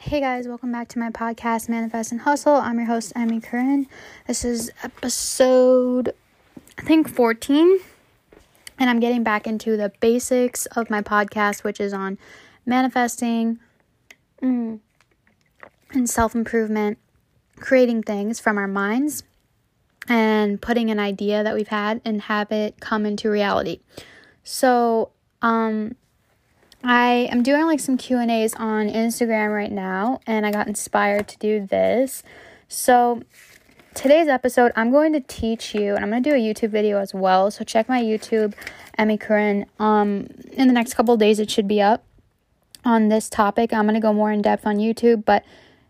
[0.00, 2.54] Hey guys, welcome back to my podcast, Manifest and Hustle.
[2.54, 3.88] I'm your host, Emmy Curran.
[4.28, 6.14] This is episode,
[6.78, 7.80] I think, 14.
[8.78, 12.16] And I'm getting back into the basics of my podcast, which is on
[12.64, 13.58] manifesting
[14.40, 14.78] mm,
[15.90, 16.98] and self improvement,
[17.56, 19.24] creating things from our minds,
[20.08, 23.80] and putting an idea that we've had and have it come into reality.
[24.44, 25.10] So,
[25.42, 25.96] um,
[26.84, 31.38] I am doing like some Q&As on Instagram right now and I got inspired to
[31.38, 32.22] do this.
[32.68, 33.22] So
[33.94, 37.00] today's episode I'm going to teach you and I'm going to do a YouTube video
[37.00, 37.50] as well.
[37.50, 38.54] So check my YouTube
[38.96, 39.66] Emmy Curran.
[39.80, 42.04] Um in the next couple days it should be up
[42.84, 43.72] on this topic.
[43.72, 45.44] I'm going to go more in depth on YouTube, but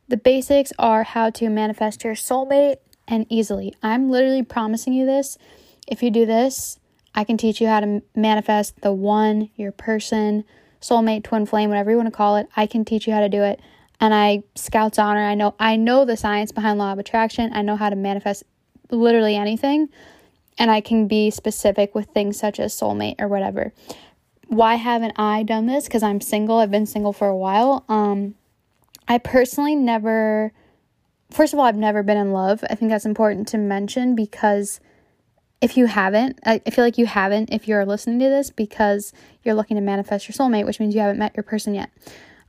[0.09, 2.77] the basics are how to manifest your soulmate
[3.07, 3.74] and easily.
[3.82, 5.37] I'm literally promising you this.
[5.87, 6.79] If you do this,
[7.15, 10.45] I can teach you how to manifest the one, your person,
[10.80, 12.48] soulmate, twin flame, whatever you want to call it.
[12.56, 13.60] I can teach you how to do it.
[14.00, 15.24] And I scouts honor.
[15.24, 17.51] I know I know the science behind law of attraction.
[17.52, 18.45] I know how to manifest
[18.90, 19.88] literally anything.
[20.57, 23.73] And I can be specific with things such as soulmate or whatever.
[24.46, 25.85] Why haven't I done this?
[25.85, 26.59] Because I'm single.
[26.59, 27.85] I've been single for a while.
[27.88, 28.35] Um,
[29.07, 30.52] I personally never
[31.30, 32.65] first of all, I've never been in love.
[32.70, 34.80] I think that's important to mention because
[35.60, 39.54] if you haven't, I feel like you haven't if you're listening to this because you're
[39.54, 41.90] looking to manifest your soulmate, which means you haven't met your person yet.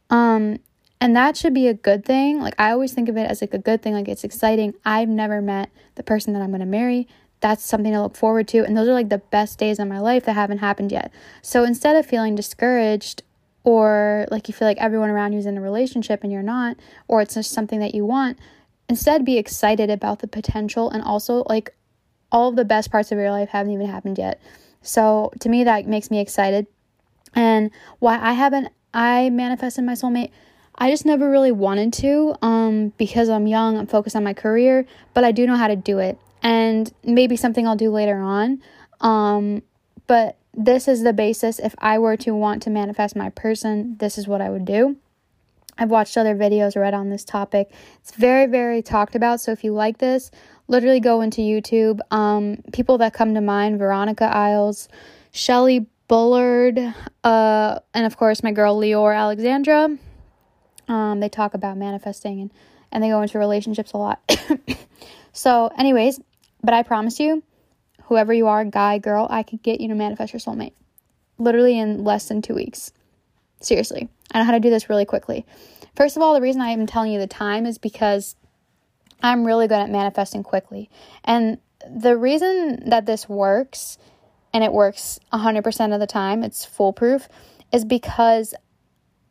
[0.09, 0.59] Um,
[1.01, 2.39] and that should be a good thing.
[2.39, 4.75] Like I always think of it as like a good thing, like it's exciting.
[4.85, 7.07] I've never met the person that I'm going to marry.
[7.39, 9.99] That's something to look forward to, and those are like the best days of my
[9.99, 11.11] life that haven't happened yet.
[11.41, 13.23] So instead of feeling discouraged
[13.63, 16.75] or like you feel like everyone around you is in a relationship and you're not,
[17.07, 18.37] or it's just something that you want,
[18.89, 21.73] instead be excited about the potential and also like
[22.31, 24.41] all of the best parts of your life haven't even happened yet.
[24.81, 26.67] So to me, that makes me excited.
[27.35, 30.31] And why I haven't, I manifested my soulmate.
[30.75, 34.85] I just never really wanted to um, because I'm young, I'm focused on my career,
[35.13, 36.17] but I do know how to do it.
[36.41, 38.61] And maybe something I'll do later on.
[39.01, 39.61] Um,
[40.07, 41.59] but this is the basis.
[41.59, 44.95] If I were to want to manifest my person, this is what I would do.
[45.77, 47.71] I've watched other videos read on this topic.
[48.01, 49.39] It's very, very talked about.
[49.39, 50.31] So if you like this,
[50.69, 51.99] literally go into YouTube.
[52.11, 54.87] Um, people that come to mind Veronica Isles,
[55.31, 56.79] Shelly Bullard,
[57.23, 59.97] uh, and of course my girl Leor Alexandra.
[60.87, 62.51] Um, they talk about manifesting and,
[62.91, 64.21] and they go into relationships a lot.
[65.33, 66.19] so, anyways,
[66.63, 67.43] but I promise you,
[68.05, 70.73] whoever you are, guy, girl, I could get you to manifest your soulmate
[71.39, 72.91] literally in less than two weeks.
[73.61, 74.09] Seriously.
[74.31, 75.45] I know how to do this really quickly.
[75.95, 78.35] First of all, the reason I am telling you the time is because
[79.21, 80.89] I'm really good at manifesting quickly.
[81.23, 81.57] And
[81.89, 83.97] the reason that this works,
[84.53, 87.27] and it works 100% of the time, it's foolproof,
[87.71, 88.53] is because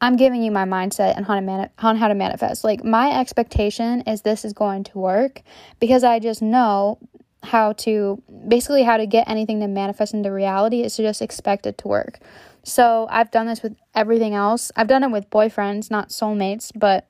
[0.00, 2.64] I'm giving you my mindset and how to mani- on how to manifest.
[2.64, 5.42] Like my expectation is this is going to work
[5.80, 6.98] because I just know
[7.42, 11.66] how to basically how to get anything to manifest into reality is to just expect
[11.66, 12.18] it to work.
[12.62, 14.70] So I've done this with everything else.
[14.76, 17.06] I've done it with boyfriends, not soulmates, but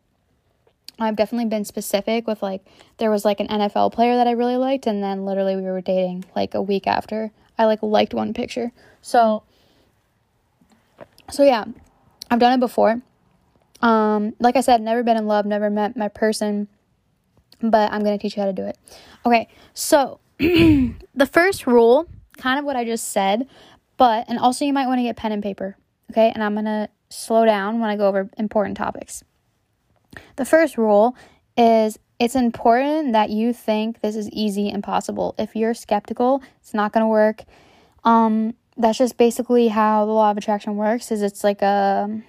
[0.98, 2.64] I've definitely been specific with like
[2.98, 5.81] there was like an NFL player that I really liked and then literally we were
[5.81, 8.72] dating like a week after I like liked one picture.
[9.03, 9.42] So
[11.31, 11.64] so yeah,
[12.31, 13.00] I've done it before.
[13.81, 16.69] Um like I said, never been in love, never met my person,
[17.60, 18.78] but I'm going to teach you how to do it.
[19.26, 19.48] Okay.
[19.75, 22.06] So the first rule,
[22.37, 23.48] kind of what I just said,
[23.97, 25.76] but, and also you might want to get pen and paper,
[26.10, 26.31] okay?
[26.32, 29.25] And I'm going to slow down when I go over important topics.
[30.36, 31.16] The first rule
[31.56, 35.34] is it's important that you think this is easy and possible.
[35.38, 37.44] If you're skeptical, it's not going to work.
[38.04, 42.22] Um, that's just basically how the law of attraction works is it's like a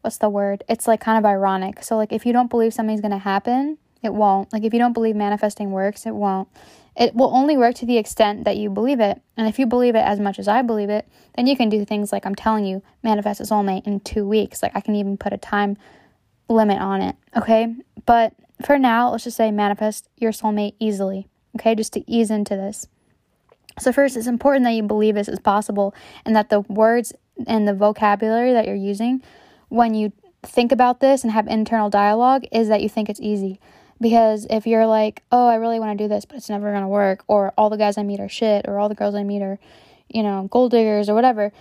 [0.00, 0.64] what's the word?
[0.68, 1.82] It's like kind of ironic.
[1.82, 4.52] So like if you don't believe something's going to happen, it won't.
[4.52, 6.48] Like if you don't believe manifesting works, it won't.
[6.96, 9.20] It will only work to the extent that you believe it.
[9.36, 11.84] And if you believe it as much as I believe it, then you can do
[11.84, 14.62] things like I'm telling you, manifest a soulmate in two weeks.
[14.62, 15.76] Like I can even put a time
[16.48, 17.16] limit on it.
[17.36, 17.74] Okay.
[18.06, 18.34] But
[18.64, 21.28] for now, let's just say manifest your soulmate easily.
[21.58, 21.74] Okay.
[21.74, 22.88] Just to ease into this.
[23.78, 27.12] So, first, it's important that you believe this is possible and that the words
[27.46, 29.22] and the vocabulary that you're using
[29.68, 30.12] when you
[30.42, 33.60] think about this and have internal dialogue is that you think it's easy.
[34.00, 36.82] Because if you're like, oh, I really want to do this, but it's never going
[36.82, 39.24] to work, or all the guys I meet are shit, or all the girls I
[39.24, 39.58] meet are,
[40.08, 41.52] you know, gold diggers or whatever,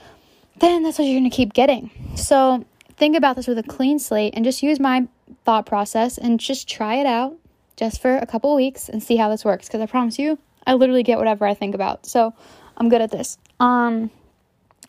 [0.60, 1.89] then that's what you're going to keep getting.
[2.16, 2.63] So
[2.98, 5.08] think about this with a clean slate and just use my
[5.46, 7.36] thought process and just try it out
[7.76, 9.68] just for a couple weeks and see how this works.
[9.68, 12.06] Because I promise you, I literally get whatever I think about.
[12.06, 12.34] So
[12.76, 13.38] I'm good at this.
[13.60, 14.10] Um,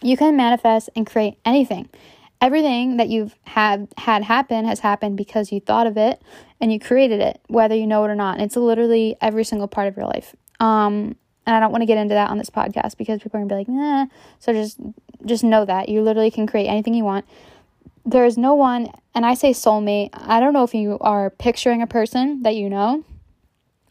[0.03, 1.89] you can manifest and create anything.
[2.41, 6.23] everything that you've had had happen has happened because you thought of it
[6.61, 8.35] and you created it, whether you know it or not.
[8.35, 10.35] And it's literally every single part of your life.
[10.61, 11.17] Um,
[11.47, 13.49] and I don't want to get into that on this podcast because people are gonna
[13.49, 14.07] be like, nah.
[14.39, 14.79] So just
[15.25, 17.25] just know that you literally can create anything you want.
[18.09, 20.09] There is no one, and I say soulmate.
[20.15, 23.05] I don't know if you are picturing a person that you know,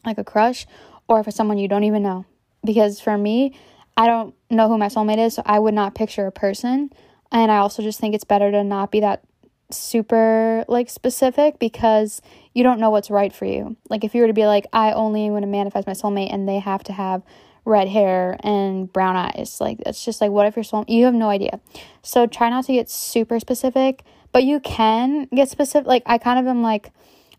[0.03, 0.65] like a crush,
[1.07, 2.25] or if it's someone you don't even know.
[2.65, 3.53] Because for me,
[3.95, 6.89] I don't know who my soulmate is, so I would not picture a person.
[7.31, 9.23] And I also just think it's better to not be that
[9.69, 12.19] super like specific because
[12.55, 13.77] you don't know what's right for you.
[13.87, 16.49] Like if you were to be like, I only want to manifest my soulmate and
[16.49, 17.21] they have to have
[17.67, 19.57] red hair and brown eyes.
[19.59, 21.59] Like it's just like what if you're soul you have no idea.
[22.01, 25.85] So try not to get super specific, but you can get specific.
[25.85, 26.91] Like I kind of am like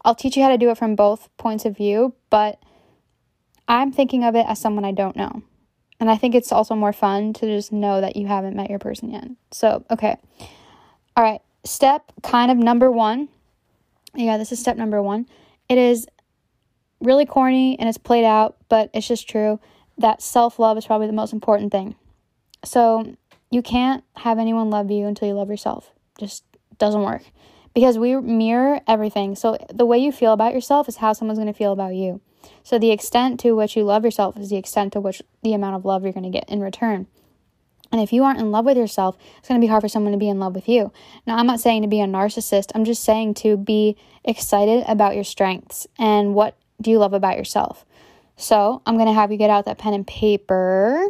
[0.05, 2.63] I'll teach you how to do it from both points of view, but
[3.67, 5.43] I'm thinking of it as someone I don't know.
[6.01, 8.79] And I think it's also more fun to just know that you haven't met your
[8.79, 9.25] person yet.
[9.51, 10.17] So, okay.
[11.17, 11.41] All right.
[11.65, 13.29] Step kind of number one.
[14.15, 15.27] Yeah, this is step number one.
[15.69, 16.07] It is
[17.01, 19.59] really corny and it's played out, but it's just true
[19.99, 21.95] that self love is probably the most important thing.
[22.65, 23.17] So,
[23.51, 25.93] you can't have anyone love you until you love yourself.
[26.19, 26.45] Just
[26.79, 27.23] doesn't work
[27.75, 29.35] because we mirror everything.
[29.35, 32.21] So, the way you feel about yourself is how someone's going to feel about you.
[32.63, 35.77] So, the extent to which you love yourself is the extent to which the amount
[35.77, 37.07] of love you're going to get in return.
[37.91, 40.13] And if you aren't in love with yourself, it's going to be hard for someone
[40.13, 40.93] to be in love with you.
[41.27, 45.15] Now, I'm not saying to be a narcissist, I'm just saying to be excited about
[45.15, 47.87] your strengths and what do you love about yourself.
[48.41, 51.05] So, I'm going to have you get out that pen and paper,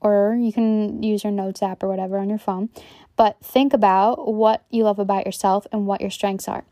[0.00, 2.68] or you can use your notes app or whatever on your phone.
[3.16, 6.64] But think about what you love about yourself and what your strengths are.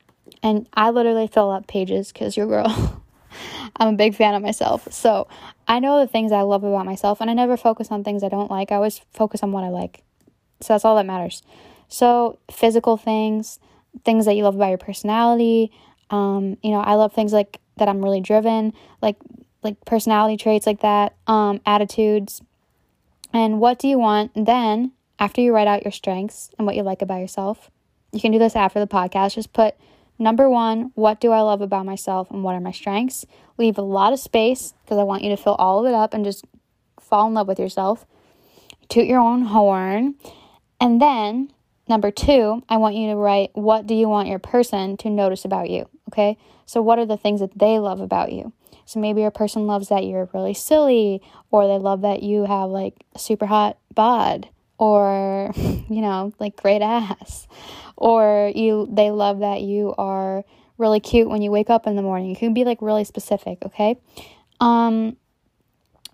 [0.43, 3.03] And I literally fill up pages because your girl.
[3.77, 4.87] I'm a big fan of myself.
[4.93, 5.29] So
[5.67, 8.29] I know the things I love about myself, and I never focus on things I
[8.29, 8.71] don't like.
[8.71, 10.03] I always focus on what I like.
[10.61, 11.43] So that's all that matters.
[11.89, 13.59] So, physical things,
[14.05, 15.71] things that you love about your personality.
[16.11, 18.73] Um, you know, I love things like that I'm really driven,
[19.03, 19.17] like
[19.67, 22.43] like personality traits like that, um, attitudes.
[23.33, 26.83] And what do you want then after you write out your strengths and what you
[26.83, 27.71] like about yourself?
[28.13, 29.35] You can do this after the podcast.
[29.35, 29.75] Just put
[30.19, 33.27] Number one, what do I love about myself and what are my strengths?
[33.59, 36.15] Leave a lot of space because I want you to fill all of it up
[36.15, 36.45] and just
[37.01, 38.07] fall in love with yourself.
[38.89, 40.15] Toot your own horn.
[40.81, 41.53] And then,
[41.89, 45.45] number two, I want you to write what do you want your person to notice
[45.45, 45.89] about you?
[46.09, 46.39] Okay.
[46.65, 48.53] So, what are the things that they love about you?
[48.87, 52.71] So, maybe your person loves that you're really silly, or they love that you have
[52.71, 54.49] like super hot bod,
[54.79, 57.47] or, you know, like great ass
[57.97, 60.45] or you they love that you are
[60.79, 62.29] really cute when you wake up in the morning.
[62.29, 63.97] You can be like really specific, okay?
[64.61, 65.17] Um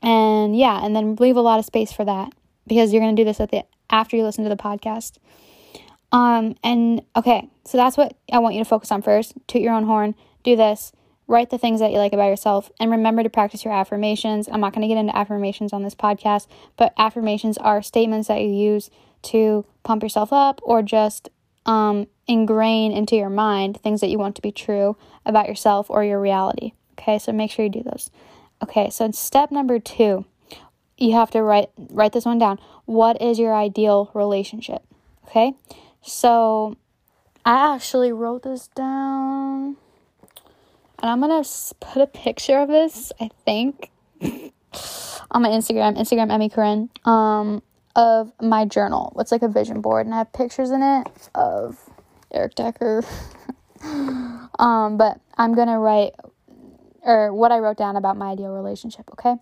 [0.01, 2.33] and yeah, and then leave a lot of space for that
[2.67, 5.19] because you're to do this at the after you listen to the podcast.
[6.13, 9.35] Um and okay, so that's what I want you to focus on first.
[9.49, 10.15] Toot your own horn,
[10.45, 10.93] do this.
[11.27, 14.49] Write the things that you like about yourself and remember to practice your affirmations.
[14.49, 16.47] I'm not going to get into affirmations on this podcast,
[16.77, 18.91] but affirmations are statements that you use
[19.23, 21.31] to pump yourself up or just
[21.65, 26.05] um, ingrain into your mind things that you want to be true about yourself or
[26.05, 26.73] your reality.
[26.99, 28.11] Okay, so make sure you do those.
[28.63, 30.25] Okay, so step number two,
[30.99, 32.59] you have to write write this one down.
[32.85, 34.83] What is your ideal relationship?
[35.27, 35.55] Okay,
[36.03, 36.77] so
[37.45, 39.77] I actually wrote this down,
[41.03, 41.45] and I'm gonna
[41.81, 43.13] put a picture of this.
[43.21, 43.91] I think
[44.23, 46.91] on my Instagram, Instagram Emmy Curran.
[47.05, 47.63] Um,
[47.95, 49.15] of my journal.
[49.19, 51.79] It's like a vision board, and I have pictures in it of
[52.33, 53.05] Eric Decker.
[54.59, 56.13] um, but I'm gonna write
[57.03, 59.35] or what I wrote down about my ideal relationship, okay?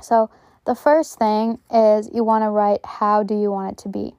[0.00, 0.30] So
[0.66, 4.14] the first thing is you want to write how do you want it to be?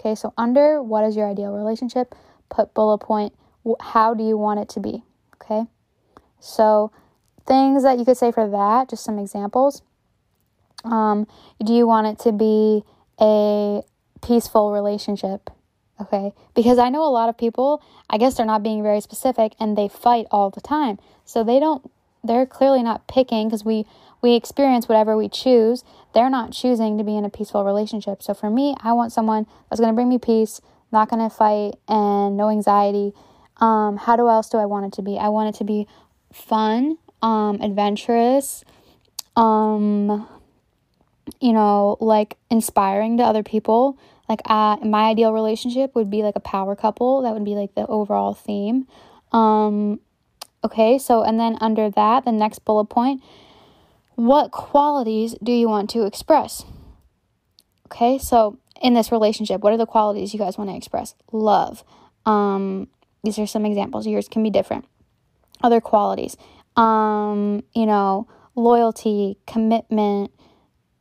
[0.00, 2.14] Okay, so under what is your ideal relationship,
[2.48, 3.32] put bullet point
[3.80, 5.04] how do you want it to be?
[5.40, 5.64] Okay,
[6.40, 6.92] so
[7.46, 9.82] things that you could say for that, just some examples.
[10.84, 11.26] Um,
[11.64, 12.84] do you want it to be
[13.20, 13.82] a
[14.22, 15.50] peaceful relationship?
[16.00, 19.54] Okay, because I know a lot of people, I guess they're not being very specific
[19.58, 20.98] and they fight all the time.
[21.24, 21.90] So they don't,
[22.22, 23.84] they're clearly not picking because we,
[24.22, 25.82] we experience whatever we choose.
[26.14, 28.22] They're not choosing to be in a peaceful relationship.
[28.22, 30.60] So for me, I want someone that's going to bring me peace,
[30.92, 33.12] not going to fight, and no anxiety.
[33.60, 35.18] Um, how do else do I want it to be?
[35.18, 35.86] I want it to be
[36.32, 38.64] fun, um, adventurous,
[39.36, 40.28] um,
[41.40, 43.98] you know, like inspiring to other people.
[44.28, 47.22] Like, uh, my ideal relationship would be like a power couple.
[47.22, 48.86] That would be like the overall theme.
[49.32, 50.00] Um,
[50.62, 53.22] okay, so and then under that, the next bullet point
[54.18, 56.64] what qualities do you want to express?
[57.86, 61.14] Okay, so in this relationship, what are the qualities you guys want to express?
[61.30, 61.84] Love.
[62.26, 62.88] Um,
[63.24, 64.06] these are some examples.
[64.06, 64.84] Yours can be different.
[65.62, 66.36] Other qualities.
[66.76, 70.30] Um, you know, loyalty, commitment,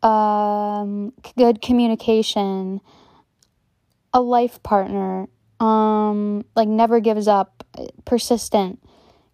[0.03, 2.81] um, good communication,
[4.13, 5.27] a life partner,
[5.59, 7.63] um, like never gives up,
[8.05, 8.81] persistent,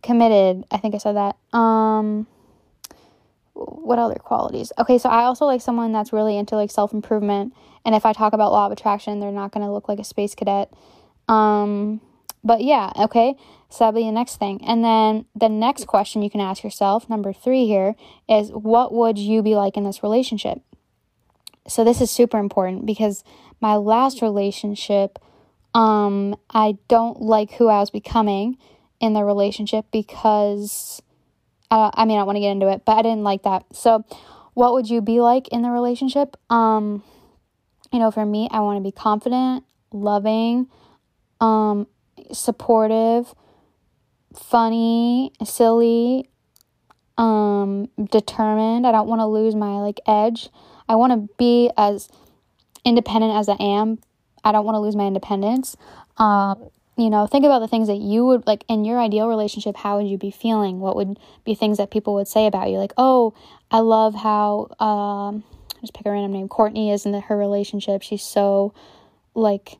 [0.01, 0.65] committed.
[0.71, 1.37] I think I said that.
[1.57, 2.27] Um,
[3.53, 4.71] what other qualities?
[4.79, 7.53] Okay, so I also like someone that's really into like self improvement.
[7.85, 10.35] And if I talk about law of attraction, they're not gonna look like a space
[10.35, 10.73] cadet.
[11.27, 12.01] Um,
[12.43, 13.35] but yeah, okay.
[13.69, 14.63] So that'll be the next thing.
[14.65, 17.95] And then the next question you can ask yourself, number three here,
[18.27, 20.61] is what would you be like in this relationship?
[21.67, 23.23] So this is super important because
[23.61, 25.17] my last relationship,
[25.73, 28.57] um, I don't like who I was becoming
[28.99, 31.01] in the relationship because
[31.71, 33.65] I, I mean I want to get into it, but I didn't like that.
[33.71, 34.03] So
[34.53, 36.37] what would you be like in the relationship?
[36.49, 37.03] Um,
[37.91, 40.67] you know, for me, I want to be confident, loving,
[41.39, 41.87] um,
[42.31, 43.33] supportive,
[44.33, 46.29] funny, silly,
[47.17, 48.87] um, determined.
[48.87, 50.49] I don't want to lose my like edge.
[50.87, 52.09] I want to be as
[52.85, 53.99] independent as I am.
[54.43, 55.77] I don't want to lose my independence.
[56.17, 59.75] Um, you know, think about the things that you would like in your ideal relationship.
[59.75, 60.79] How would you be feeling?
[60.79, 62.77] What would be things that people would say about you?
[62.77, 63.33] Like, oh,
[63.71, 65.43] I love how, um,
[65.81, 68.03] just pick a random name, Courtney is in the, her relationship.
[68.03, 68.73] She's so,
[69.33, 69.77] like,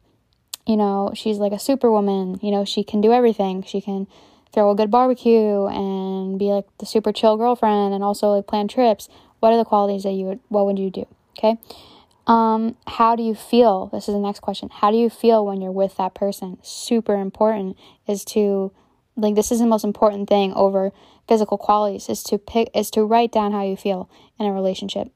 [0.66, 2.40] you know, she's like a superwoman.
[2.42, 3.64] You know, she can do everything.
[3.64, 4.08] She can
[4.54, 8.68] throw a good barbecue and be like the super chill girlfriend and also like plan
[8.68, 9.10] trips.
[9.40, 11.06] What are the qualities that you would, what would you do?
[11.38, 11.58] Okay.
[12.28, 13.88] Um, how do you feel?
[13.88, 14.70] This is the next question.
[14.72, 16.58] How do you feel when you're with that person?
[16.62, 17.76] Super important
[18.08, 18.72] is to,
[19.18, 20.92] like, this is the most important thing over
[21.28, 25.12] physical qualities is to pick, is to write down how you feel in a relationship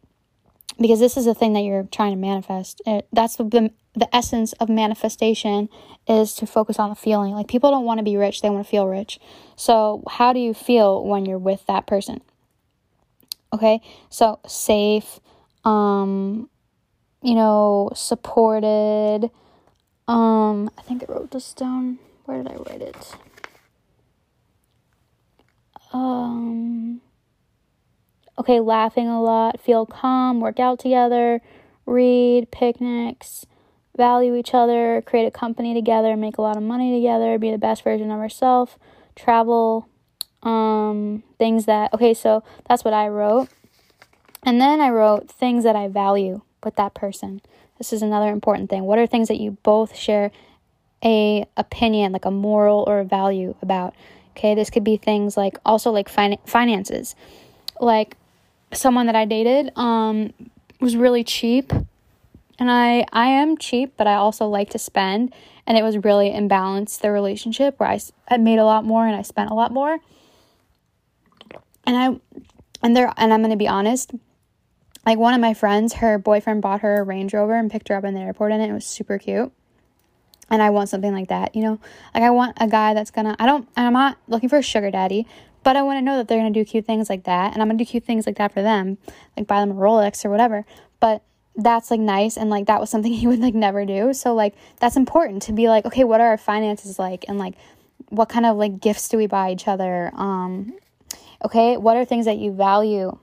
[0.79, 2.81] because this is the thing that you're trying to manifest.
[2.85, 5.69] It, that's the, the essence of manifestation
[6.07, 7.33] is to focus on the feeling.
[7.33, 9.19] Like people don't want to be rich, they want to feel rich.
[9.55, 12.21] So, how do you feel when you're with that person?
[13.53, 13.81] Okay?
[14.09, 15.19] So, safe,
[15.65, 16.49] um
[17.23, 19.31] you know, supported.
[20.07, 21.97] Um, I think I wrote this down.
[22.25, 23.15] Where did I write it?
[25.91, 27.01] Um
[28.37, 31.41] okay, laughing a lot, feel calm, work out together,
[31.85, 33.45] read, picnics,
[33.95, 37.57] value each other, create a company together, make a lot of money together, be the
[37.57, 38.77] best version of ourselves,
[39.15, 39.87] travel,
[40.43, 43.49] um, things that, okay, so that's what I wrote.
[44.43, 47.41] And then I wrote things that I value with that person.
[47.77, 48.83] This is another important thing.
[48.83, 50.31] What are things that you both share
[51.03, 53.93] a opinion, like a moral or a value about?
[54.31, 57.15] Okay, this could be things like also like fin- finances.
[57.79, 58.15] Like
[58.73, 60.33] someone that I dated um,
[60.79, 61.71] was really cheap.
[62.59, 65.33] And I, I am cheap, but I also like to spend.
[65.67, 69.15] And it was really imbalanced the relationship where I, I made a lot more and
[69.15, 69.99] I spent a lot more.
[71.85, 72.19] And I,
[72.81, 74.11] and there, and I'm going to be honest,
[75.05, 77.95] like one of my friends, her boyfriend bought her a Range Rover and picked her
[77.95, 78.69] up in the airport and it.
[78.69, 79.51] It was super cute.
[80.49, 81.79] And I want something like that, you know?
[82.13, 84.91] Like I want a guy that's gonna I don't I'm not looking for a sugar
[84.91, 85.27] daddy,
[85.67, 87.51] but I want to know that they're going to do cute things like that.
[87.51, 88.97] And I'm going to do cute things like that for them,
[89.35, 90.63] like buy them a Rolex or whatever.
[91.01, 91.23] But
[91.57, 92.37] that's like nice.
[92.37, 94.13] And like that was something he would like never do.
[94.13, 97.25] So like that's important to be like, okay, what are our finances like?
[97.27, 97.55] And like,
[98.07, 100.09] what kind of like gifts do we buy each other?
[100.13, 100.73] Um,
[101.43, 103.19] okay, what are things that you value?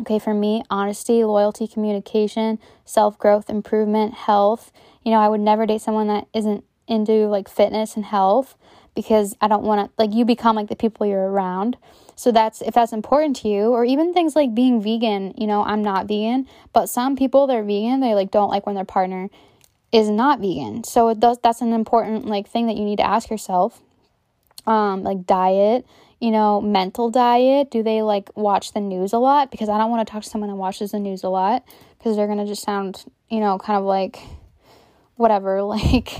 [0.00, 4.72] Okay, for me, honesty, loyalty, communication, self growth, improvement, health.
[5.04, 8.58] You know, I would never date someone that isn't into like fitness and health
[8.96, 11.76] because I don't want to like you become like the people you're around.
[12.16, 15.62] So that's if that's important to you or even things like being vegan, you know,
[15.62, 19.28] I'm not vegan, but some people they're vegan, they like don't like when their partner
[19.92, 20.82] is not vegan.
[20.82, 23.80] So it does that's an important like thing that you need to ask yourself.
[24.66, 25.86] Um like diet,
[26.20, 27.70] you know, mental diet.
[27.70, 29.50] Do they like watch the news a lot?
[29.50, 31.64] Because I don't want to talk to someone that watches the news a lot
[31.98, 34.20] because they're going to just sound, you know, kind of like
[35.16, 36.12] whatever, like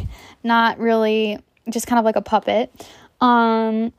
[0.43, 1.39] not really
[1.71, 2.73] just kind of like a puppet.
[3.21, 3.93] Um,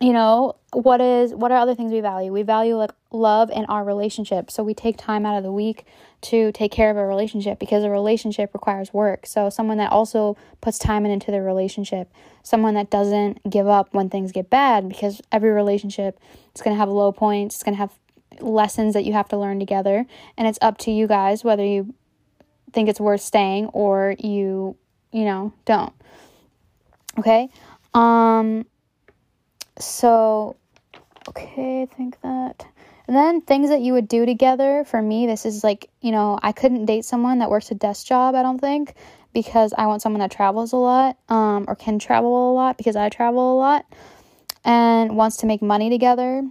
[0.00, 2.32] you know, what is what are other things we value?
[2.32, 4.50] We value like love and our relationship.
[4.50, 5.86] So we take time out of the week
[6.22, 9.26] to take care of a relationship because a relationship requires work.
[9.26, 12.12] So someone that also puts time into the relationship,
[12.42, 16.18] someone that doesn't give up when things get bad because every relationship
[16.54, 17.92] is going to have low points, it's going to have
[18.40, 21.94] lessons that you have to learn together, and it's up to you guys whether you
[22.72, 24.76] think it's worth staying or you,
[25.12, 25.92] you know, don't.
[27.18, 27.48] Okay.
[27.92, 28.66] Um
[29.78, 30.56] so
[31.28, 32.66] okay, I think that
[33.06, 34.84] And then things that you would do together.
[34.84, 38.06] For me, this is like, you know, I couldn't date someone that works a desk
[38.06, 38.94] job, I don't think,
[39.34, 42.96] because I want someone that travels a lot um, or can travel a lot because
[42.96, 43.84] I travel a lot
[44.64, 46.42] and wants to make money together.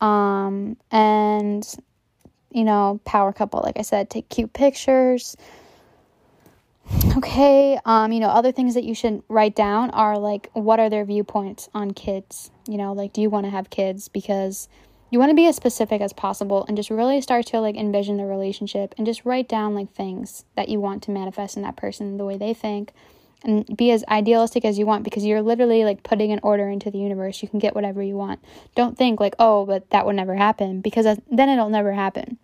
[0.00, 1.66] Um, and,
[2.52, 5.36] you know, power couple, like I said, take cute pictures.
[7.16, 10.88] Okay, um, you know, other things that you should write down are like what are
[10.88, 12.50] their viewpoints on kids?
[12.68, 14.08] You know, like do you want to have kids?
[14.08, 14.68] Because
[15.10, 18.18] you want to be as specific as possible and just really start to like envision
[18.18, 21.76] the relationship and just write down like things that you want to manifest in that
[21.76, 22.92] person the way they think
[23.44, 26.90] and be as idealistic as you want because you're literally like putting an order into
[26.90, 27.42] the universe.
[27.42, 28.40] You can get whatever you want.
[28.74, 32.38] Don't think like oh but that would never happen because then it'll never happen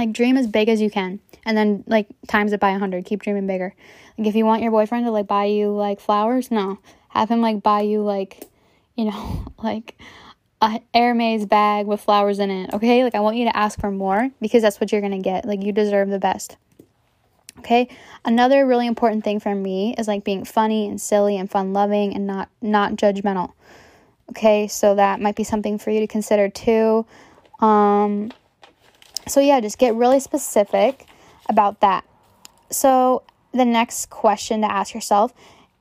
[0.00, 3.04] like dream as big as you can and then like times it by a 100
[3.04, 3.74] keep dreaming bigger
[4.18, 6.78] like if you want your boyfriend to like buy you like flowers no
[7.10, 8.48] have him like buy you like
[8.96, 9.96] you know like
[10.62, 13.02] a Hermes bag with flowers in it, okay?
[13.02, 15.46] Like I want you to ask for more because that's what you're going to get.
[15.46, 16.56] Like you deserve the best.
[17.60, 17.88] Okay?
[18.24, 22.14] Another really important thing for me is like being funny and silly and fun loving
[22.14, 23.52] and not not judgmental.
[24.30, 24.68] Okay?
[24.68, 27.06] So that might be something for you to consider too.
[27.60, 28.30] Um
[29.26, 31.06] so yeah, just get really specific
[31.48, 32.04] about that.
[32.70, 35.32] So the next question to ask yourself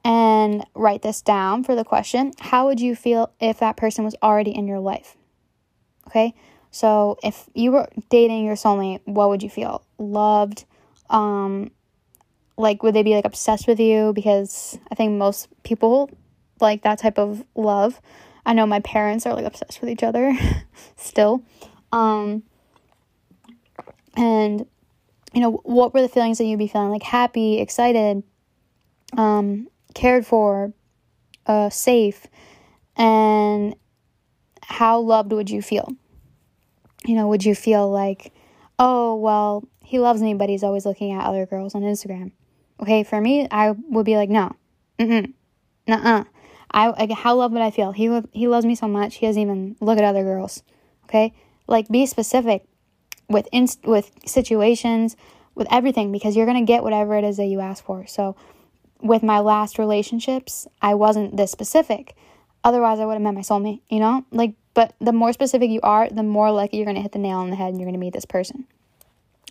[0.03, 2.34] and write this down for the question.
[2.39, 5.15] How would you feel if that person was already in your life?
[6.08, 6.34] Okay?
[6.72, 9.84] So if you were dating your soulmate, what would you feel?
[9.98, 10.65] Loved,
[11.10, 11.72] um
[12.58, 16.12] like would they be like obsessed with you because I think most people
[16.60, 18.01] like that type of love.
[18.46, 20.38] I know my parents are like obsessed with each other
[20.96, 21.43] still.
[21.91, 22.43] Um
[24.20, 24.66] and
[25.34, 26.90] you know, what were the feelings that you'd be feeling?
[26.90, 28.24] Like happy, excited,
[29.16, 30.74] um, cared for,
[31.46, 32.28] uh, safe,
[32.96, 33.76] and
[34.64, 35.94] how loved would you feel?
[37.06, 38.34] You know, would you feel like,
[38.78, 42.32] oh, well, he loves me, but he's always looking at other girls on Instagram?
[42.82, 44.56] Okay, for me, I would be like, no,
[45.00, 45.34] mm
[45.88, 46.24] nuh uh.
[46.72, 47.92] I like how loved would I feel?
[47.94, 50.62] He would, he loves me so much he doesn't even look at other girls.
[51.06, 51.34] Okay,
[51.66, 52.69] like be specific
[53.29, 55.15] with inst- with situations,
[55.55, 58.05] with everything because you're gonna get whatever it is that you ask for.
[58.07, 58.35] So
[59.01, 62.15] with my last relationships, I wasn't this specific.
[62.63, 64.25] Otherwise, I would have met my soulmate, you know?
[64.31, 67.20] Like, but the more specific you are, the more likely you're going to hit the
[67.20, 68.65] nail on the head and you're going to meet this person.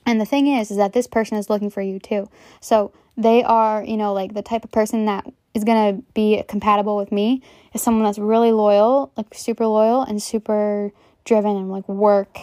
[0.06, 2.28] And the thing is, is that this person is looking for you too.
[2.60, 6.42] So they are, you know, like the type of person that is going to be
[6.48, 7.42] compatible with me
[7.74, 10.92] is someone that's really loyal, like super loyal and super
[11.24, 12.38] driven and like work,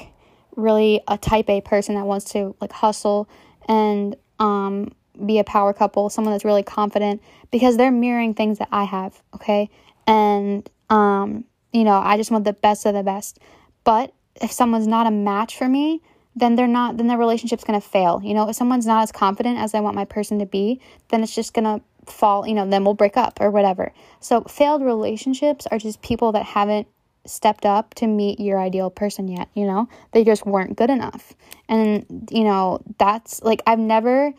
[0.56, 3.30] really a type A person that wants to like hustle
[3.68, 4.92] and um
[5.26, 9.22] be a power couple, someone that's really confident because they're mirroring things that I have,
[9.34, 9.70] okay?
[10.08, 13.40] And um, you know, I just want the best of the best.
[13.84, 16.02] But if someone's not a match for me,
[16.36, 18.22] then they're not then the relationship's going to fail.
[18.24, 21.24] You know, if someone's not as confident as I want my person to be, then
[21.24, 23.92] it's just going to fall, you know, then we'll break up or whatever.
[24.20, 26.88] So, failed relationships are just people that haven't
[27.26, 29.88] stepped up to meet your ideal person yet, you know?
[30.12, 31.34] They just weren't good enough.
[31.68, 34.34] And you know, that's like I've never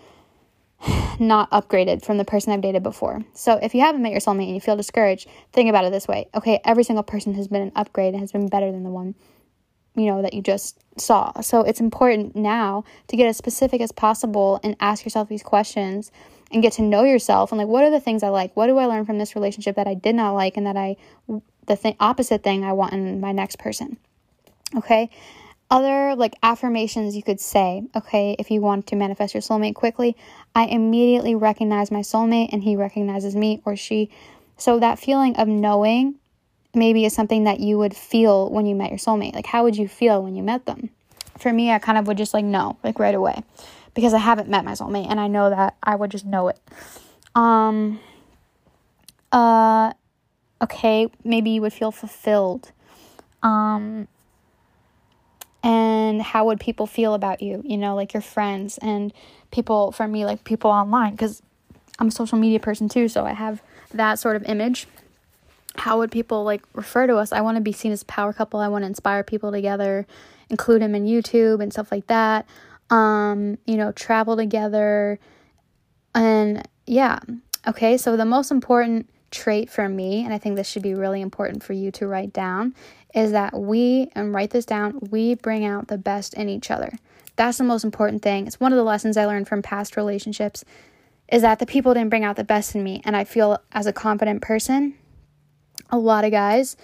[1.20, 3.24] not upgraded from the person I've dated before.
[3.34, 6.08] So if you haven't met your soulmate and you feel discouraged, think about it this
[6.08, 6.28] way.
[6.34, 9.14] Okay, every single person has been an upgrade and has been better than the one
[9.96, 11.40] you know that you just saw.
[11.40, 16.12] So it's important now to get as specific as possible and ask yourself these questions
[16.52, 18.54] and get to know yourself and like what are the things I like?
[18.56, 20.96] What do I learn from this relationship that I did not like and that I
[21.66, 23.96] the th- opposite thing I want in my next person?
[24.76, 25.10] Okay?
[25.70, 30.16] other like affirmations you could say, okay, if you want to manifest your soulmate quickly,
[30.54, 34.10] I immediately recognize my soulmate and he recognizes me or she.
[34.56, 36.16] So that feeling of knowing
[36.74, 39.34] maybe is something that you would feel when you met your soulmate.
[39.34, 40.90] Like how would you feel when you met them?
[41.38, 43.42] For me, I kind of would just like know, like right away.
[43.94, 46.60] Because I haven't met my soulmate and I know that I would just know it.
[47.34, 47.98] Um
[49.32, 49.92] uh
[50.62, 52.72] okay, maybe you would feel fulfilled.
[53.42, 54.08] Um
[55.62, 59.12] and how would people feel about you you know like your friends and
[59.50, 61.42] people for me like people online because
[61.98, 63.60] i'm a social media person too so i have
[63.92, 64.86] that sort of image.
[65.76, 67.32] How would people like refer to us?
[67.32, 68.60] I want to be seen as a power couple.
[68.60, 70.06] I want to inspire people together
[70.48, 72.46] include them in youtube and stuff like that.
[72.90, 75.18] Um you know travel together.
[76.14, 77.18] And yeah
[77.66, 81.20] okay so the most important trait for me and i think this should be really
[81.20, 82.74] important for you to write down
[83.16, 86.92] is that we, and write this down, we bring out the best in each other.
[87.36, 88.46] That's the most important thing.
[88.46, 90.64] It's one of the lessons I learned from past relationships
[91.32, 93.00] is that the people didn't bring out the best in me.
[93.06, 94.94] And I feel as a confident person,
[95.90, 96.76] a lot of guys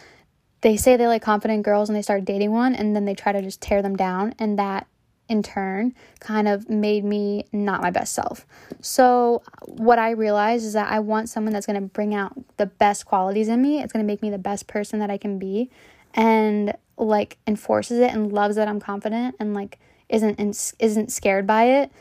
[0.62, 3.32] they say they like confident girls and they start dating one and then they try
[3.32, 4.86] to just tear them down and that
[5.32, 8.46] in turn kind of made me not my best self.
[8.80, 12.66] So, what I realized is that I want someone that's going to bring out the
[12.66, 13.82] best qualities in me.
[13.82, 15.70] It's going to make me the best person that I can be
[16.14, 20.38] and like enforces it and loves that I'm confident and like isn't
[20.78, 21.92] isn't scared by it.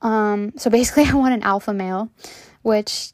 [0.00, 2.10] Um so basically I want an alpha male,
[2.62, 3.12] which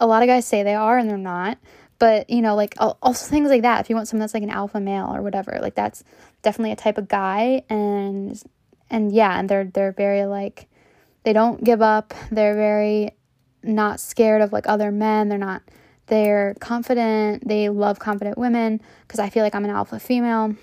[0.00, 1.58] a lot of guys say they are and they're not.
[1.98, 3.80] But, you know, like also things like that.
[3.80, 6.04] If you want someone that's like an alpha male or whatever, like that's
[6.42, 8.40] definitely a type of guy and
[8.90, 10.68] and yeah, and they're they're very like
[11.24, 12.14] they don't give up.
[12.30, 13.12] They're very
[13.62, 15.28] not scared of like other men.
[15.28, 15.62] They're not
[16.06, 17.46] they're confident.
[17.46, 20.54] They love confident women because I feel like I'm an alpha female.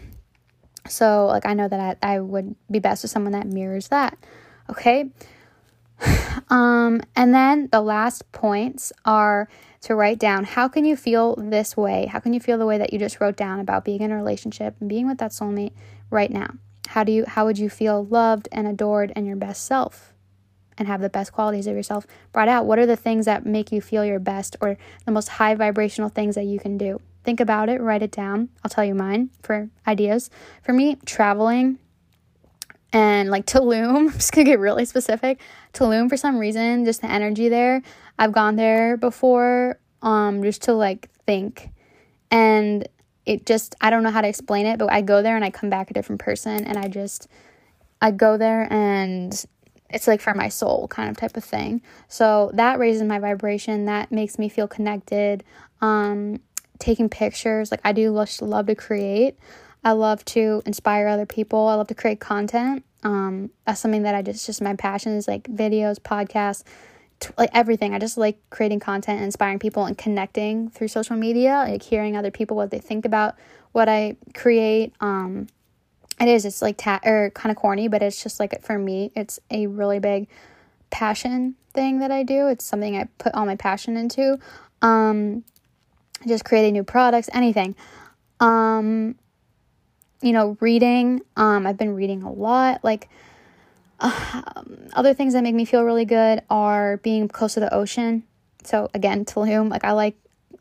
[0.87, 4.17] So like I know that I, I would be best with someone that mirrors that.
[4.69, 5.11] Okay.
[6.49, 9.49] Um, and then the last points are
[9.81, 12.05] to write down how can you feel this way?
[12.05, 14.15] How can you feel the way that you just wrote down about being in a
[14.15, 15.71] relationship and being with that soulmate
[16.11, 16.53] right now?
[16.87, 20.13] How do you how would you feel loved and adored and your best self?
[20.77, 22.65] And have the best qualities of yourself brought out.
[22.65, 26.09] What are the things that make you feel your best or the most high vibrational
[26.09, 26.99] things that you can do?
[27.23, 28.49] Think about it, write it down.
[28.61, 30.29] I'll tell you mine for ideas.
[30.63, 31.79] For me, traveling
[32.91, 35.39] and like Tulum, I'm just gonna get really specific.
[35.73, 37.81] Tulum, for some reason, just the energy there.
[38.17, 41.69] I've gone there before, um, just to like think.
[42.31, 42.87] And
[43.25, 45.49] it just I don't know how to explain it, but I go there and I
[45.49, 47.27] come back a different person and I just
[48.01, 49.45] I go there and
[49.89, 51.81] it's like for my soul kind of type of thing.
[52.07, 55.43] So that raises my vibration, that makes me feel connected.
[55.81, 56.39] Um
[56.79, 59.37] taking pictures, like I do love to create.
[59.83, 61.67] I love to inspire other people.
[61.67, 62.83] I love to create content.
[63.03, 66.63] Um, that's something that I just just my passion is like videos, podcasts,
[67.37, 67.93] like everything.
[67.93, 71.65] I just like creating content, inspiring people, and connecting through social media.
[71.67, 73.35] Like hearing other people what they think about
[73.71, 74.93] what I create.
[74.99, 75.47] Um,
[76.19, 76.45] it is.
[76.45, 79.67] It's like ta- or kind of corny, but it's just like for me, it's a
[79.67, 80.27] really big
[80.89, 82.47] passion thing that I do.
[82.47, 84.39] It's something I put all my passion into.
[84.81, 85.43] Um,
[86.27, 87.75] just creating new products, anything.
[88.39, 89.15] Um,
[90.21, 91.21] you know, reading.
[91.35, 92.83] Um, I've been reading a lot.
[92.83, 93.09] Like
[93.99, 98.23] um, other things that make me feel really good are being close to the ocean.
[98.63, 100.15] So again, Tulum, like I like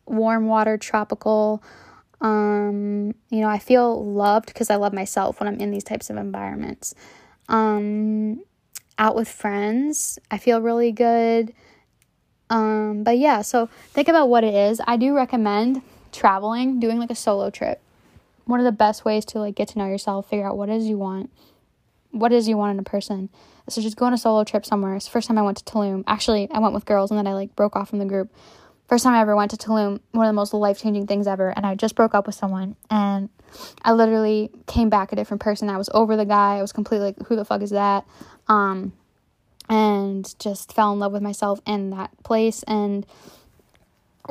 [0.07, 1.63] warm water, tropical.
[2.21, 6.11] Um, you know, I feel loved because I love myself when I'm in these types
[6.11, 6.95] of environments.
[7.49, 8.43] Um,
[8.99, 11.53] out with friends, I feel really good.
[12.51, 14.81] Um, but yeah, so think about what it is.
[14.87, 17.81] I do recommend traveling, doing like a solo trip.
[18.45, 20.77] One of the best ways to like get to know yourself, figure out what it
[20.77, 21.31] is you want
[22.15, 23.29] what is you want in a person.
[23.69, 24.95] So just go on a solo trip somewhere.
[24.95, 26.05] It's the first time I went to Tulum.
[26.07, 28.33] Actually, I went with girls and then I like broke off from the group.
[28.89, 31.53] First time I ever went to Tulum, one of the most life changing things ever.
[31.57, 33.31] And I just broke up with someone and
[33.83, 35.69] I literally came back a different person.
[35.71, 36.59] I was over the guy.
[36.59, 38.05] I was completely like, who the fuck is that?
[38.47, 38.93] Um,
[39.69, 43.07] and just fell in love with myself in that place and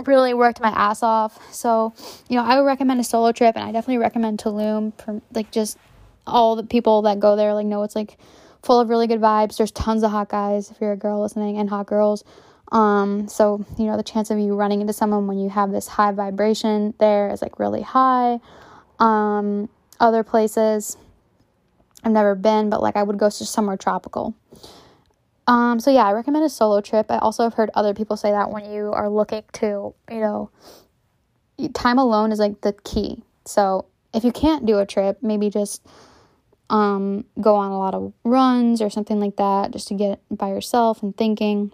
[0.06, 1.40] really worked my ass off.
[1.54, 1.94] So,
[2.30, 5.52] you know, I would recommend a solo trip and I definitely recommend Tulum for like
[5.52, 5.78] just
[6.26, 8.18] all the people that go there like know it's like
[8.62, 9.58] full of really good vibes.
[9.58, 12.24] There's tons of hot guys if you're a girl listening and hot girls.
[12.72, 15.88] Um, so you know the chance of you running into someone when you have this
[15.88, 18.40] high vibration there is like really high.
[19.00, 20.98] Um, other places
[22.04, 24.36] I've never been, but like I would go to somewhere tropical.
[25.48, 27.08] Um, so yeah, I recommend a solo trip.
[27.10, 30.50] I also have heard other people say that when you are looking to, you know,
[31.74, 33.24] time alone is like the key.
[33.46, 35.86] So if you can't do a trip, maybe just
[36.70, 40.50] um, go on a lot of runs or something like that just to get by
[40.50, 41.72] yourself and thinking.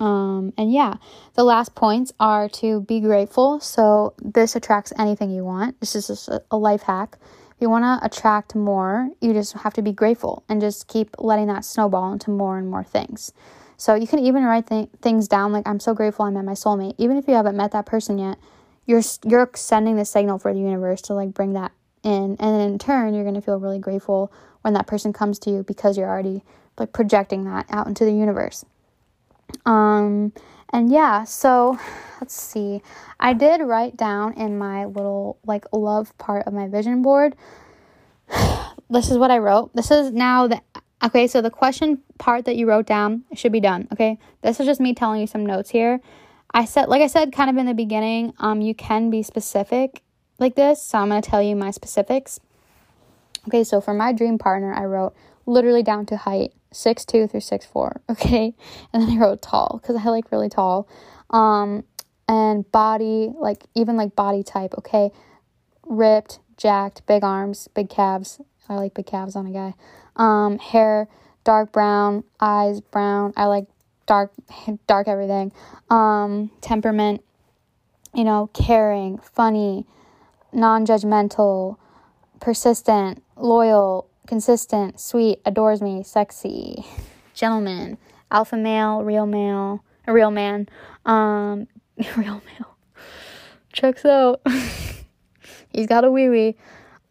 [0.00, 0.94] Um, and yeah,
[1.34, 3.60] the last points are to be grateful.
[3.60, 5.80] So this attracts anything you want.
[5.80, 7.18] This is just a, life hack.
[7.50, 11.16] If you want to attract more, you just have to be grateful and just keep
[11.18, 13.32] letting that snowball into more and more things.
[13.76, 16.52] So you can even write th- things down like I'm so grateful I met my
[16.52, 16.94] soulmate.
[16.98, 18.38] Even if you haven't met that person yet,
[18.86, 22.78] you're you're sending the signal for the universe to like bring that in and in
[22.78, 24.32] turn you're going to feel really grateful
[24.62, 26.42] when that person comes to you because you're already
[26.78, 28.64] like projecting that out into the universe.
[29.64, 30.32] Um
[30.70, 31.78] and yeah so
[32.20, 32.82] let's see.
[33.18, 37.34] I did write down in my little like love part of my vision board
[38.90, 39.74] this is what i wrote.
[39.74, 40.60] This is now the
[41.02, 44.18] okay so the question part that you wrote down should be done okay?
[44.42, 46.00] This is just me telling you some notes here.
[46.52, 50.02] I said like i said kind of in the beginning um you can be specific
[50.38, 50.82] like this.
[50.82, 52.40] So I'm going to tell you my specifics.
[53.46, 55.14] Okay, so for my dream partner, I wrote
[55.46, 58.00] literally down to height, six two through six four.
[58.10, 58.54] Okay,
[58.92, 60.88] and then I wrote tall because I like really tall.
[61.30, 61.84] Um,
[62.26, 64.74] and body, like even like body type.
[64.78, 65.10] Okay,
[65.86, 68.40] ripped, jacked, big arms, big calves.
[68.68, 69.74] I like big calves on a guy.
[70.16, 71.08] Um, hair,
[71.44, 73.32] dark brown, eyes brown.
[73.36, 73.66] I like
[74.06, 74.32] dark,
[74.86, 75.52] dark everything.
[75.88, 77.24] Um, temperament,
[78.14, 79.86] you know, caring, funny,
[80.52, 81.76] non judgmental,
[82.40, 86.84] persistent, loyal, consistent, sweet, adores me, sexy,
[87.34, 87.98] gentleman,
[88.30, 90.68] alpha male, real male, a real man,
[91.04, 91.66] um,
[92.16, 92.76] real male.
[93.72, 94.40] Checks out.
[95.72, 96.56] He's got a wee wee.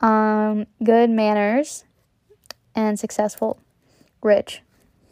[0.01, 1.85] Um, good manners
[2.75, 3.59] and successful,
[4.21, 4.61] rich.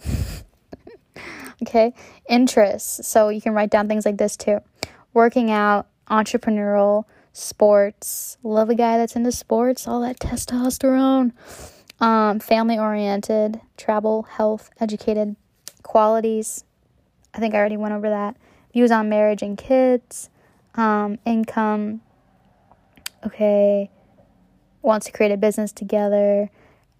[1.62, 1.94] okay,
[2.30, 3.08] interests.
[3.08, 4.60] So you can write down things like this too
[5.16, 8.38] working out, entrepreneurial, sports.
[8.44, 11.34] Love a guy that's into sports, all that testosterone.
[12.00, 15.36] Um, family oriented, travel, health, educated,
[15.84, 16.64] qualities.
[17.34, 18.38] I think I already went over that.
[18.74, 20.30] Views on marriage and kids,
[20.76, 22.02] um, income.
[23.26, 23.90] Okay,
[24.82, 26.50] wants to create a business together.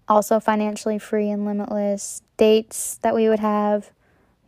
[0.08, 2.22] Also, financially free and limitless.
[2.36, 3.90] Dates that we would have.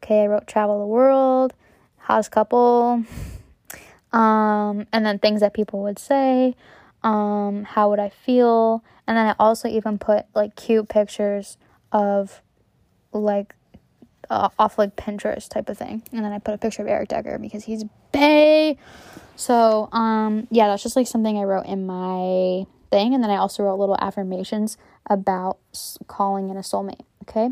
[0.02, 1.54] Okay, I wrote travel the world,
[1.96, 3.04] house couple,
[4.12, 6.54] um, and then things that people would say,
[7.02, 11.56] um, how would I feel, and then I also even put like cute pictures
[11.92, 12.42] of
[13.12, 13.54] like
[14.30, 17.08] uh, off like Pinterest type of thing, and then I put a picture of Eric
[17.08, 18.78] Decker because he's bay.
[19.36, 23.36] So um, yeah, that's just like something I wrote in my thing, and then I
[23.36, 24.76] also wrote little affirmations
[25.08, 25.58] about
[26.06, 27.02] calling in a soulmate.
[27.22, 27.50] Okay,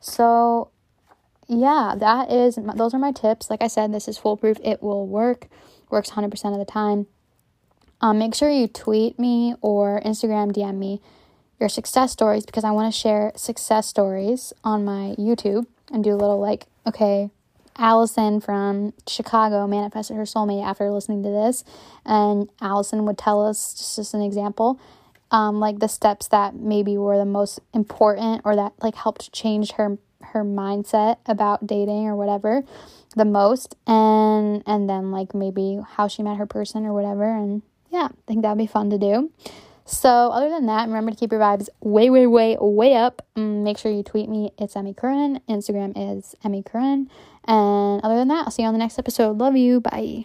[0.00, 0.70] so
[1.48, 3.50] yeah, that is those are my tips.
[3.50, 4.58] Like I said, this is foolproof.
[4.62, 5.48] It will work
[5.92, 7.06] works 100% of the time.
[8.00, 11.00] Um, make sure you tweet me or Instagram DM me
[11.60, 16.10] your success stories because I want to share success stories on my YouTube and do
[16.10, 17.30] a little like, okay,
[17.78, 21.62] Allison from Chicago manifested her soulmate after listening to this.
[22.04, 24.80] And Allison would tell us, just as an example,
[25.30, 29.72] um, like the steps that maybe were the most important or that like helped change
[29.72, 32.62] her her mindset about dating or whatever
[33.16, 37.62] the most and and then like maybe how she met her person or whatever and
[37.90, 39.30] yeah i think that'd be fun to do.
[39.84, 43.26] So other than that remember to keep your vibes way way way way up.
[43.36, 44.52] Mm, make sure you tweet me.
[44.56, 45.40] It's emmy curran.
[45.48, 47.10] Instagram is emmy curran.
[47.44, 49.38] And other than that i'll see you on the next episode.
[49.38, 49.80] Love you.
[49.80, 50.20] Bye